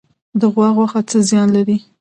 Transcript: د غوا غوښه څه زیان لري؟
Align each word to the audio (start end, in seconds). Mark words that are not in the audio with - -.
د 0.39 0.41
غوا 0.53 0.67
غوښه 0.75 1.01
څه 1.09 1.17
زیان 1.29 1.47
لري؟ 1.55 1.77